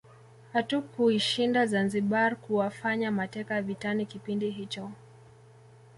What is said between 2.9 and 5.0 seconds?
mateka vitani kipindi hicho